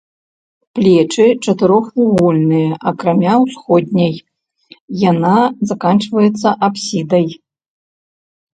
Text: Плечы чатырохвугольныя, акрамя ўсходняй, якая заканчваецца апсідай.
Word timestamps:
Плечы 0.77 1.27
чатырохвугольныя, 1.47 2.71
акрамя 2.93 3.35
ўсходняй, 3.45 4.15
якая 5.13 5.37
заканчваецца 5.73 6.49
апсідай. 6.69 7.27